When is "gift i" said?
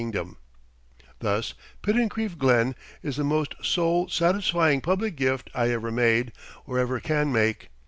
5.15-5.69